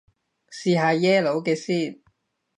[0.49, 2.01] 試下耶魯嘅先